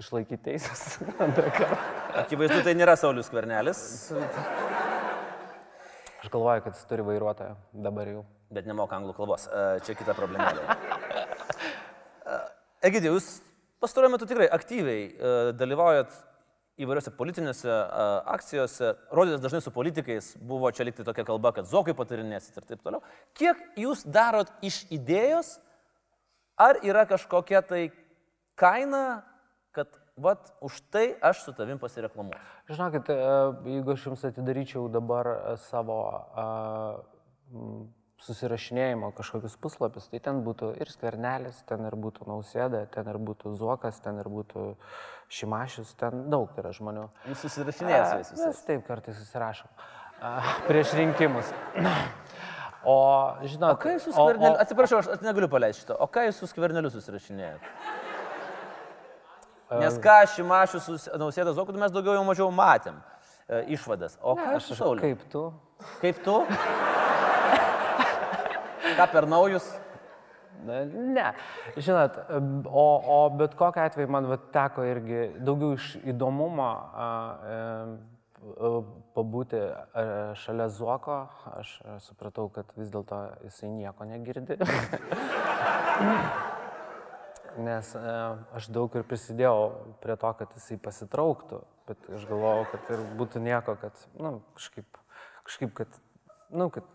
[0.00, 1.78] išlaikyti teisės antrą kartą.
[2.24, 3.80] Akivaizdu, tai nėra Saulis Kvernelis,
[6.24, 8.22] Aš galvoju, kad jis turi vairuotoją dabar jau.
[8.54, 9.44] bet nemoka anglų kalbos.
[9.44, 10.62] E, Čia kita problemėlė.
[12.88, 13.26] Egidė, jūs
[13.82, 16.14] pastaruoju metu tikrai aktyviai e, dalyvaujat
[16.80, 21.92] įvairiose politinėse e, akcijose, rodėtės dažnai su politikais, buvo čia likti tokia kalba, kad zokai
[21.98, 23.04] patarinėsit ir taip toliau.
[23.36, 25.58] Kiek jūs darot iš idėjos,
[26.56, 27.82] ar yra kažkokia tai
[28.56, 29.04] kaina,
[29.76, 32.40] kad vat, už tai aš su tavim pasireklamuosiu?
[32.70, 33.18] Žinokit, e,
[33.74, 35.98] jeigu aš jums atidaryčiau dabar e, savo
[37.52, 37.88] m,
[38.24, 43.52] susirašinėjimo kažkokius puslapius, tai ten būtų ir skvernelis, ten ir būtų nausėda, ten ir būtų
[43.58, 44.70] zuokas, ten ir būtų
[45.34, 47.08] šimašius, ten daug yra žmonių.
[47.28, 48.64] Jūs susirašinėjate su jais Mes visais.
[48.70, 49.68] taip kartais susirašom.
[50.24, 50.34] A,
[50.70, 51.52] prieš rinkimus.
[52.84, 56.36] O, žinot, O ką jūs su skverneliu, atsiprašau, aš negaliu paleisti šito, o ką jūs
[56.42, 57.70] su skverneliu susirašinėjate?
[59.70, 62.98] Nes ką Šimašius su Nausėda Zoku, mes daugiau jau mažiau matėm
[63.48, 64.18] e, išvadas.
[64.20, 65.00] O ką aš su Sauliu?
[65.00, 65.46] Kaip tu?
[66.02, 66.36] Kaip tu?
[68.94, 69.66] Ką per naujus?
[69.72, 69.80] Na,
[70.64, 71.32] Ne,
[71.76, 72.16] žinot,
[72.70, 72.84] o,
[73.16, 76.68] o bet kokiu atveju man vat, teko irgi daugiau iš įdomumo
[77.04, 77.08] a,
[77.44, 77.58] e,
[78.54, 78.70] a,
[79.16, 80.06] pabūti a,
[80.40, 81.18] šalia Zuoko,
[81.58, 84.56] aš a, supratau, kad vis dėlto jisai nieko negirdi.
[87.58, 88.14] Nes a,
[88.56, 91.62] aš daug ir prisidėjau prie to, kad jisai pasitrauktų.
[91.88, 94.98] bet aš galvojau, kad ir būtų nieko, kad, na, nu, kažkaip,
[95.44, 95.98] kažkaip, kad,
[96.48, 96.86] na, nu, kad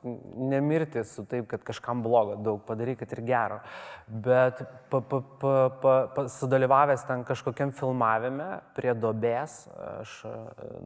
[0.49, 3.59] nemirti su taip, kad kažkam blogo daug padaryk, kad ir gero.
[4.07, 9.61] Bet pa, pa, pa, pa, pa, sudalyvavęs ten kažkokiam filmavime prie dobės,
[10.01, 10.37] aš e,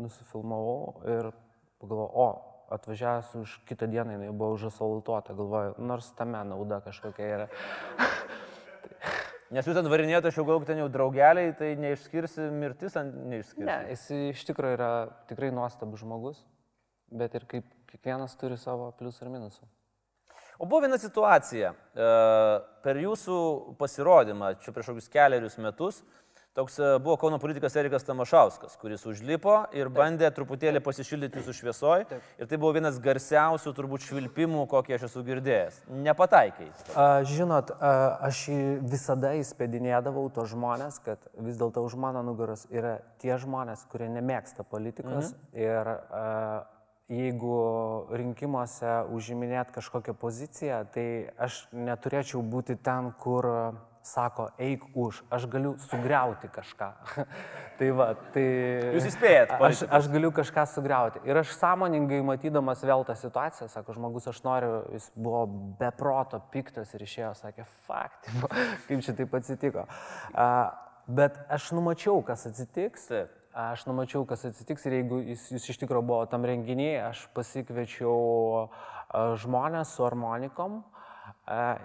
[0.04, 1.32] nusifilmavau ir
[1.84, 2.30] pagalvojau, o,
[2.74, 7.48] atvažiavęs už kitą dieną, jinai buvo užasaltuota, galvoju, nors tame nauda kažkokia yra.
[9.54, 13.68] Nes jūs ten varinėjote, aš jau galvoju, ten jau draugeliai, tai neišskirsi mirtis, neišskirsi.
[13.68, 14.90] Ne, jis iš tikrųjų yra
[15.30, 16.40] tikrai nuostabus žmogus,
[17.14, 19.70] bet ir kaip kiekvienas turi savo pliusų ir minusų.
[20.58, 22.10] O buvo viena situacija, e,
[22.86, 23.38] per jūsų
[23.78, 26.02] pasirodymą, čia prieš kokius keliarius metus,
[26.54, 32.04] Toks e, buvo Kauno politikas Erikas Tamašauskas, kuris užlipo ir bandė truputėlį pasišildyti su šviesoj.
[32.38, 35.80] Ir tai buvo vienas garsiausių turbūt švilpimų, kokį aš esu girdėjęs.
[36.06, 36.70] Nepataikiai.
[37.26, 37.94] Žinot, a,
[38.30, 38.44] aš
[38.86, 44.62] visada įspėdinėdavau to žmonės, kad vis dėlto už mano nugaros yra tie žmonės, kurie nemėgsta
[44.62, 45.34] politikos.
[45.34, 45.64] Mhm.
[45.64, 46.28] Ir a,
[47.10, 47.56] jeigu
[48.14, 51.08] rinkimuose užiminėt kažkokią poziciją, tai
[51.42, 53.50] aš neturėčiau būti ten, kur
[54.04, 56.90] sako, eik už, aš galiu sugriauti kažką.
[57.80, 58.46] tai va, tai...
[58.98, 61.22] Jūs įspėjat, aš, aš galiu kažką sugriauti.
[61.28, 65.46] Ir aš sąmoningai matydamas vėl tą situaciją, sako, žmogus, aš noriu, jis buvo
[65.80, 68.28] beproto piktas ir išėjo, sakė, fakt,
[68.90, 69.88] kaip čia taip atsitiko.
[70.34, 70.68] Uh,
[71.08, 73.08] bet aš numačiau, kas atsitiks.
[73.12, 73.40] Taip.
[73.54, 78.64] Aš numačiau, kas atsitiks ir jeigu jis, jis iš tikrųjų buvo tam renginyje, aš pasikviečiau
[79.44, 80.80] žmonės su harmonikom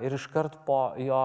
[0.01, 1.21] ir iškart po jo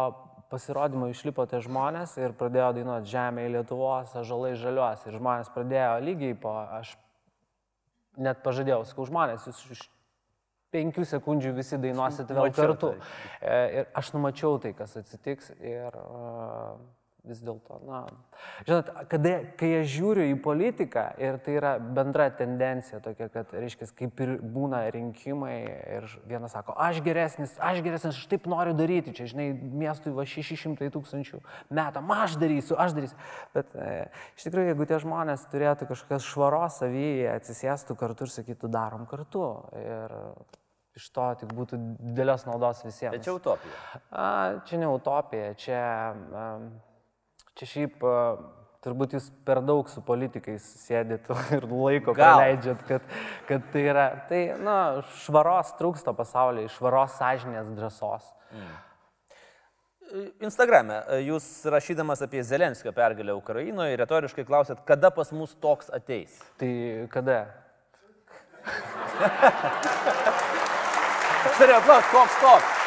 [0.54, 5.08] pasirodymo išlipo tie žmonės ir pradėjo dainuoti Žemė į Lietuvos, žalai žaliuos.
[5.10, 6.94] Ir žmonės pradėjo lygiai po, aš
[8.22, 9.86] net pažadėjau, sakau, žmonės, jūs iš
[10.74, 12.94] penkių sekundžių visi dainuosit vėl kartu.
[12.98, 13.54] Tai.
[13.80, 15.52] Ir aš numačiau tai, kas atsitiks.
[15.62, 16.78] Ir, uh,
[17.24, 18.02] vis dėlto, na,
[18.68, 23.88] žinot, kada, kai aš žiūriu į politiką ir tai yra bendra tendencija tokia, kad, reiškia,
[23.96, 25.56] kaip ir būna rinkimai
[25.98, 30.28] ir vienas sako, aš geresnis, aš geresnis, aš taip noriu daryti, čia, žinai, miestui va
[30.28, 31.40] 600 tūkstančių
[31.72, 33.20] metam, aš darysiu, aš darysiu.
[33.56, 33.90] Bet e,
[34.36, 39.48] iš tikrųjų, jeigu tie žmonės turėtų kažkokios švaros savyje, atsisėstų kartu ir sakytų, darom kartu.
[39.80, 40.20] Ir
[41.00, 43.16] iš to tik būtų didelės naudos visiems.
[43.16, 43.78] Tai čia utopija.
[44.12, 44.26] A,
[44.68, 45.86] čia ne utopija, čia...
[46.12, 46.50] A,
[47.60, 48.04] Čia šiaip
[48.84, 53.06] turbūt jūs per daug su politikais sėdit ir laiko praleidžiat, kad,
[53.50, 54.78] kad tai yra, tai, na,
[55.24, 58.28] švaros trūksta pasaulyje, švaros sąžinės drąsos.
[58.54, 58.74] Mm.
[60.46, 66.36] Instagrame jūs rašydamas apie Zelenskio pergalę Ukrainoje retoriškai klausėt, kada pas mus toks ateis.
[66.62, 66.70] Tai
[67.14, 67.40] kada?
[71.58, 72.83] Turėjau klausti, koks toks?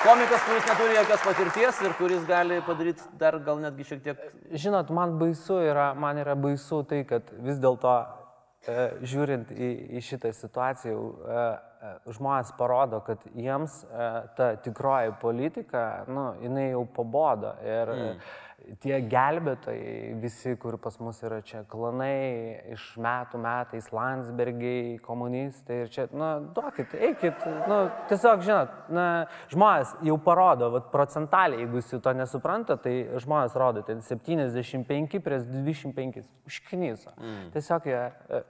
[0.00, 4.22] Komikas, kuris neturi jokios patirties ir kuris gali padaryti dar gal netgi šiek tiek.
[4.62, 10.02] Žinot, man baisu yra, man yra baisu tai, kad vis dėlto e, žiūrint į, į
[10.06, 14.08] šitą situaciją, e, e, žmonės parodo, kad jiems e,
[14.40, 17.52] ta tikroji politika, nu, jinai jau pabodo.
[17.60, 18.46] Ir, mm
[18.82, 25.92] tie gelbėtojai, visi, kur pas mus yra čia klanai, iš metų metais, Landsbergiai, komunistai ir
[25.92, 29.06] čia, na, duokit, eikit, na, tiesiog, žinot, na,
[29.52, 35.48] žmonės jau parodo, vat, procentaliai, jeigu jūs to nesupranta, tai žmonės rodo, ten 75 prieš
[35.50, 37.14] 25, užknyso.
[37.18, 37.48] Mm.
[37.54, 38.02] Tiesiog jie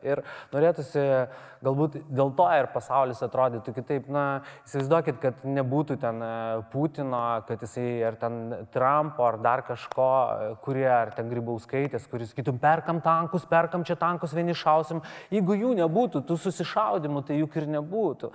[0.06, 1.06] ir norėtųsi,
[1.64, 4.26] galbūt dėl to ir pasaulis atrodytų kitaip, na,
[4.66, 6.32] įsivaizduokit, kad nebūtų ten e,
[6.72, 8.40] Putino, kad jisai ar ten
[8.72, 9.99] Trumpo ar dar kažko,
[10.64, 15.02] kurie, ar ten grybauskaitės, kuris sakytum, perkam tankus, perkam čia tankus, vieni šausim.
[15.32, 18.32] Jeigu jų nebūtų, tų susišaudimų, tai juk ir nebūtų.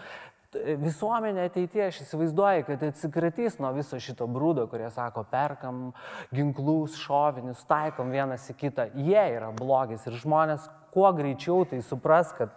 [0.80, 5.90] Visuomenė ateitie, aš įsivaizduoju, kad atsikratys nuo viso šito brūdo, kurie sako, perkam
[6.36, 8.88] ginklus, šovinius, taikom vienas į kitą.
[8.96, 12.56] Jie yra blogis ir žmonės kuo greičiau tai supras, kad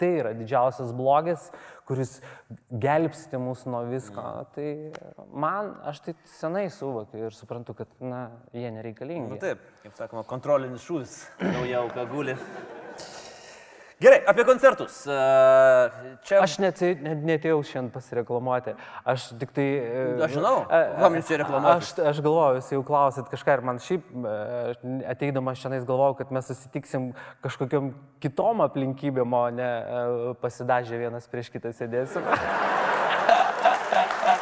[0.00, 1.50] Tai yra didžiausias blogis,
[1.90, 2.16] kuris
[2.70, 4.22] gelbsti mus nuo visko.
[4.22, 4.50] Mm.
[4.54, 9.34] Tai man, aš tai senai suvokiu ir suprantu, kad, na, jie nereikalingi.
[9.34, 12.38] Na taip, kaip sakoma, kontrolinis šūvis, nauja auka guli.
[14.00, 15.02] Gerai, apie koncertus.
[16.24, 16.38] Čia...
[16.40, 18.72] Aš net, netėjau šiandien pasireklamuoti.
[19.04, 19.66] Aš tik tai...
[20.24, 21.82] Aš žinau, kam jūs čia reklamuojate.
[21.84, 24.06] Aš, aš galvoju, jūs jau klausit kažką ir man šiaip
[25.12, 27.10] ateidamas šiandien galvojau, kad mes susitiksim
[27.44, 27.90] kažkokiam
[28.24, 29.68] kitom aplinkybėm, o ne
[30.40, 32.24] pasidažę vienas prieš kitą sėdėsim.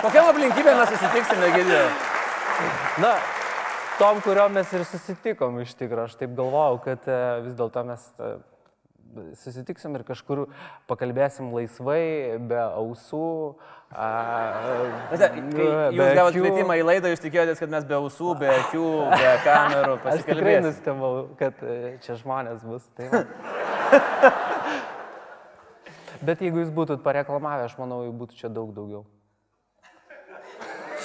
[0.05, 1.88] Kokiam aplinkybėm mes susitiksime, girdėjau?
[3.03, 3.11] Na,
[3.99, 6.07] tom, kuriuom mes ir susitikom iš tikrųjų.
[6.07, 7.11] Aš taip galvojau, kad
[7.42, 8.07] vis dėlto mes
[9.40, 10.47] susitiksim ir kažkur
[10.90, 13.57] pakalbėsim laisvai, be ausų.
[13.88, 14.09] A,
[15.16, 15.66] e, kai
[15.97, 19.94] jūs gavote kvietimą į laidą, jūs tikėjotės, kad mes be ausų, be akių, be kamerų
[19.97, 20.64] Aš tikrai pasikalbėsime.
[20.66, 22.85] nustebau, kad e, čia žmonės bus.
[22.99, 23.07] Tai.
[26.29, 29.07] Bet jeigu jūs būtumėt pareklamavę, aš manau, jų būtų čia daug daugiau.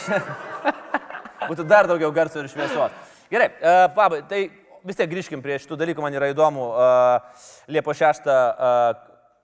[1.50, 2.92] Būtų dar daugiau garso ir šviesos.
[3.32, 4.46] Gerai, uh, pabai, tai
[4.88, 6.68] vis tiek grįžkim prie šitų dalykų, man yra įdomu.
[6.74, 9.00] Uh, Liepo 6 uh,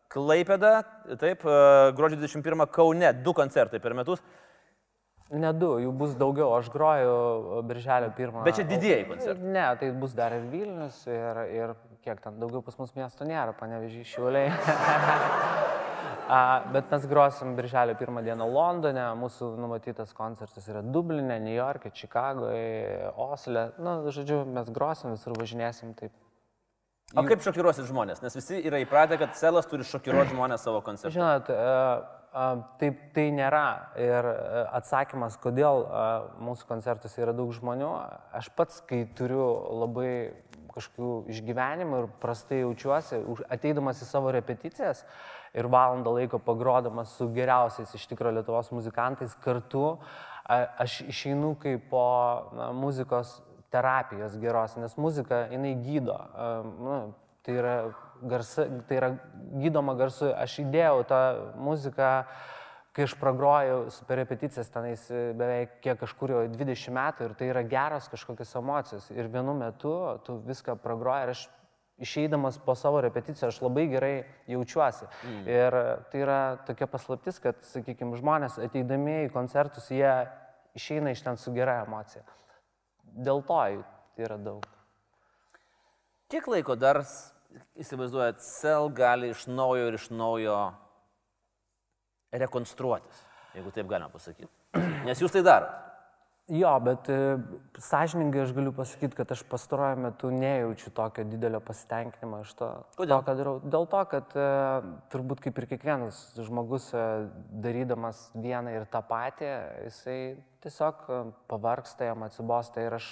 [0.10, 0.74] Klaipėda,
[1.22, 4.24] taip, uh, gruodžio 21 Kaune, du koncertai per metus.
[5.30, 8.42] Ne du, jų bus daugiau, aš groju birželio pirmą.
[8.48, 9.52] Bet čia didieji koncertai.
[9.54, 13.54] Ne, tai bus dar ir Vilnius, ir, ir kiek ten daugiau pas mus miesto nėra,
[13.60, 14.50] panevežiai šiuliai.
[16.74, 23.10] Bet mes grosim birželio pirmą dieną Londone, mūsų numatytas koncertas yra Dublinė, New York'e, Čikagoje,
[23.18, 23.72] Osle.
[23.82, 26.14] Na, žodžiu, mes grosim, visur važinėsim, taip.
[27.18, 28.22] O kaip šokiruosit žmonės?
[28.22, 31.16] Nes visi yra įpratę, kad selas turi šokiruoti žmonės savo koncertu.
[31.16, 31.56] Žinot, e,
[32.30, 32.44] e,
[32.84, 33.66] taip tai nėra.
[33.98, 34.36] Ir e,
[34.78, 35.82] atsakymas, kodėl
[36.46, 37.90] mūsų koncertuose yra daug žmonių,
[38.38, 39.42] aš pats, kai turiu
[39.82, 40.12] labai
[40.76, 45.02] kažkokių išgyvenimų ir prastai jaučiuosi, ateidamas į savo repeticijas
[45.54, 49.98] ir valandą laiko pagrodamas su geriausiais iš tikrųjų Lietuvos muzikantais kartu,
[50.50, 52.06] aš išeinu kaip po
[52.58, 56.18] na, muzikos terapijos geros, nes muzika, jinai gydo.
[56.82, 56.96] Nu,
[57.46, 57.76] tai yra,
[58.22, 59.12] garsa, tai yra
[59.62, 60.32] gydoma garsu.
[60.34, 61.20] Aš įdėjau tą
[61.62, 62.10] muziką,
[62.98, 67.52] kai aš pragrojau per repeticijas tenais e, beveik kiek kažkur jau 20 metų ir tai
[67.54, 69.10] yra geros kažkokios emocijos.
[69.14, 69.94] Ir vienu metu
[70.26, 71.46] tu viską pragroji ir aš
[72.04, 74.14] išeidamas po savo repeticijų aš labai gerai
[74.50, 75.08] jaučiuosi.
[75.28, 75.48] Mm.
[75.52, 75.78] Ir
[76.12, 80.12] tai yra tokia paslaptis, kad, sakykime, žmonės ateidami į koncertus, jie
[80.80, 82.24] išeina iš ten su gera emocija.
[83.04, 83.84] Dėl to jų
[84.24, 84.68] yra daug.
[86.30, 87.02] Kiek laiko dar,
[87.80, 90.60] įsivaizduojat, sel gali iš naujo ir iš naujo
[92.30, 93.24] rekonstruotis,
[93.56, 94.52] jeigu taip galima pasakyti.
[95.08, 95.89] Nes jūs tai darot.
[96.50, 97.38] Jo, bet e,
[97.78, 103.22] sąžiningai aš galiu pasakyti, kad aš pastaruoju metu nejaučiu tokio didelio pasitenkinimo iš to, Kodėl?
[103.28, 103.54] to darau.
[103.62, 104.48] Dėl to, kad e,
[105.14, 107.04] turbūt kaip ir kiekvienas žmogus e,
[107.54, 109.52] darydamas vieną ir tą patį,
[109.86, 110.18] jisai
[110.66, 111.06] tiesiog
[111.52, 113.12] pavargsta, jam atsibosta ir aš,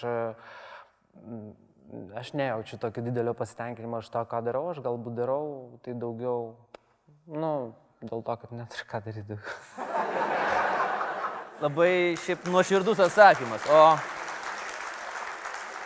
[2.18, 4.66] aš nejaučiu tokio didelio pasitenkinimo iš to, ką darau.
[4.74, 5.46] Aš galbūt darau
[5.86, 6.56] tai daugiau,
[7.30, 7.54] nu,
[8.02, 9.40] dėl to, kad neturiu ką daryti.
[11.58, 13.64] Labai šiaip nuoširdus atsakymas.
[13.74, 13.78] O,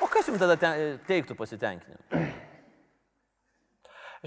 [0.04, 2.02] o kas jums tada te- teiktų pasitenkinimą?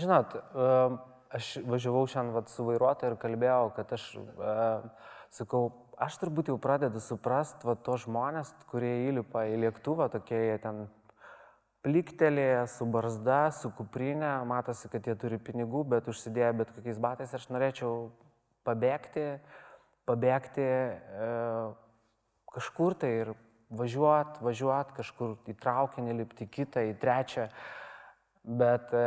[0.01, 0.95] Žinot, em,
[1.37, 4.87] aš važiavau šiandien vat, su vairuotoju ir kalbėjau, kad aš em,
[5.37, 5.67] sakau,
[6.01, 10.87] aš turbūt jau pradedu suprasti va, tos žmonės, kurie įlipa į lėktuvą, tokie jie ten
[11.85, 17.37] pliktelėje, su barzda, su kuprinė, matosi, kad jie turi pinigų, bet užsidėję bet kokiais batais,
[17.37, 18.09] aš norėčiau
[18.65, 19.29] pabėgti,
[20.09, 21.31] pabėgti e,
[22.55, 23.33] kažkur tai ir
[23.75, 27.49] važiuot, važiuot kažkur į traukinį, lipti kitą, į trečią.
[28.45, 29.03] Bet e,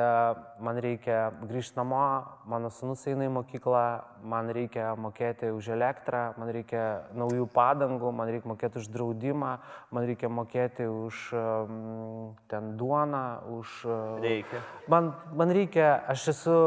[0.66, 2.02] man reikia grįžti namo,
[2.50, 3.84] mano sunus eina į mokyklą,
[4.26, 9.52] man reikia mokėti už elektrą, man reikia naujų padangų, man reikia mokėti už draudimą,
[9.94, 13.22] man reikia mokėti už um, ten duoną,
[13.60, 13.76] už...
[13.86, 14.64] e, Reikia.
[14.90, 16.58] Man, man reikia, aš esu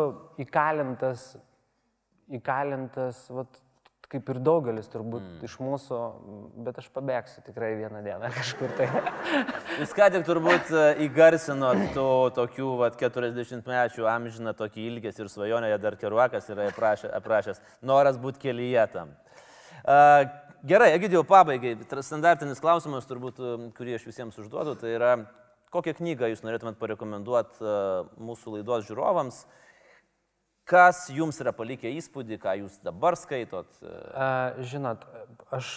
[0.46, 1.32] įkalintas,
[2.38, 3.58] įkalintas, vat,
[4.10, 5.42] kaip ir daugelis turbūt mm.
[5.46, 5.98] iš mūsų,
[6.66, 8.88] bet aš pabėgsiu tikrai vieną dieną kažkur tai.
[9.80, 15.30] Jūs ką tik turbūt e, įgarsinot tų tokių vat, 40 mečių amžiną tokį ilgesį ir
[15.30, 19.14] svajonę, dar keruakas yra aprašę, aprašęs, noras būti kelyje tam.
[19.80, 20.26] Uh,
[20.66, 25.14] gerai, Egidijau, pabaigai, standartinis klausimas turbūt, e, kurį aš visiems užduodu, tai yra,
[25.70, 29.44] kokią knygą jūs norėtumėt parekomenduoti uh, mūsų laidos žiūrovams,
[30.70, 33.70] kas jums yra palikę įspūdį, ką jūs dabar skaitot.
[34.14, 35.02] A, Žinot,
[35.54, 35.72] aš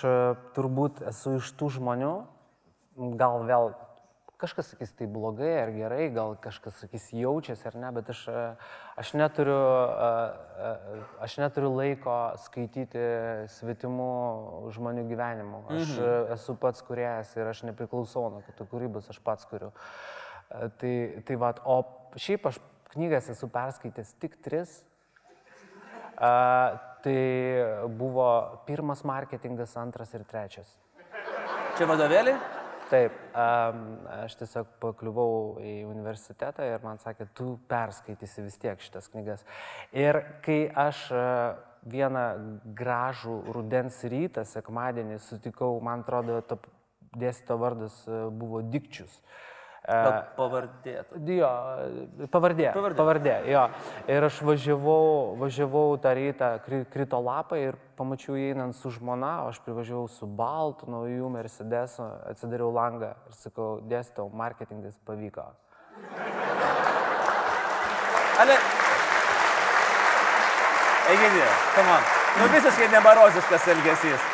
[0.53, 2.13] turbūt esu iš tų žmonių,
[3.17, 3.73] gal vėl
[4.43, 8.25] kažkas sakys tai blogai ar gerai, gal kažkas sakys jaučiasi ar ne, bet aš,
[8.99, 9.55] aš, neturiu,
[11.23, 13.05] aš neturiu laiko skaityti
[13.55, 14.09] svetimų
[14.75, 15.63] žmonių gyvenimų.
[15.77, 19.71] Aš a, esu pats kuriejas ir aš nepriklausau nuo kitų kūrybos, aš pats kuriu.
[20.51, 20.93] Tai,
[21.25, 21.79] tai va, o
[22.19, 22.59] šiaip aš
[22.95, 24.81] knygas esu perskaitęs tik tris.
[26.17, 27.19] A, tai
[27.99, 28.27] buvo
[28.67, 30.69] pirmas marketingas, antras ir trečias.
[31.77, 32.35] Čia vadovėlį?
[32.91, 39.41] Taip, aš tiesiog pakliuvau į universitetą ir man sakė, tu perskaitysi vis tiek šitas knygas.
[39.97, 41.07] Ir kai aš
[41.89, 42.25] vieną
[42.77, 46.59] gražų rudens rytą, sekmadienį, sutikau, man atrodo, to
[47.17, 47.97] dėstyto vardas
[48.37, 49.15] buvo Dikčius.
[49.83, 50.93] Gal pavardė.
[51.27, 51.49] Jo,
[52.31, 52.69] pavardė.
[52.71, 52.97] Pavardė.
[53.01, 53.63] Pavardė, jo.
[54.07, 59.59] Ir aš važiavau, važiavau tą rytą, kri- krito lapai ir pamačiau einant su žmona, aš
[59.65, 65.49] privažiavau su baltu, naujų Mercedesu, atsidariau langą ir sakau, dėstau, marketingas pavyko.
[68.39, 68.55] Ale.
[71.11, 72.07] Egidija, come on.
[72.39, 74.31] Nu visiškai nemaroziškas elgesys.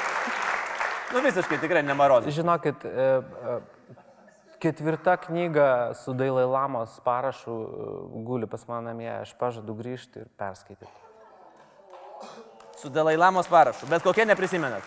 [1.13, 2.35] Nu visiškai tikrai nemaroziškas.
[2.37, 3.09] Žinokit, e,
[3.57, 3.59] e,
[4.59, 7.67] ketvirta knyga su Dailai Lamos parašu e,
[8.23, 10.91] guli pas mane namie, aš pažadu grįžti ir perskaityti.
[12.79, 13.87] Su Dalai Lamos parašu.
[13.91, 14.83] Bet kokie neprisimenat.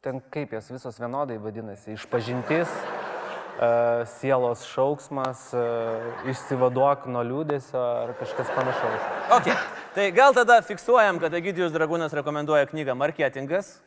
[0.00, 3.70] Ten kaip jos visos vienodai vadinasi, išpažintis, e,
[4.18, 5.64] sielos šauksmas, e,
[6.32, 9.08] išsivaduok nuo liūdėsio ar kažkas panašaus.
[9.38, 9.52] Ok.
[9.96, 13.78] Tai gal tada fiksuojam, kad Egidijus Dragūnas rekomenduoja knygą Marketingas,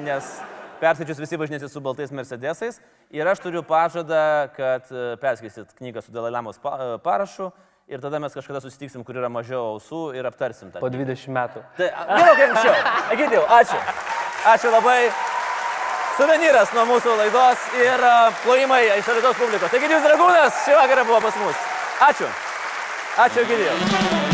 [0.00, 0.38] nes
[0.80, 2.80] perskaičius visi važinėsi su baltais Mercedesais.
[3.14, 7.50] Ir aš turiu pažadą, kad e, perskaitysit knygą su Dalai Lamos pa- e, parašu.
[7.88, 10.82] Ir tada mes kažkada susitiksim, kur yra mažiau ausų ir aptarsim tą.
[10.82, 11.62] Po 20 metų.
[11.78, 12.74] Tai gerokai anksčiau.
[13.16, 13.80] Egidijau, ačiū.
[14.52, 15.00] Ačiū labai.
[16.18, 18.14] Suvenyras nuo mūsų laidos ir a,
[18.44, 19.72] plojimai iš Lietuvos publikos.
[19.80, 21.68] Egidijus Dragūnas šį vakarą buvo pas mus.
[22.10, 22.28] Ačiū.
[23.24, 24.27] Ačiū, Egidijau.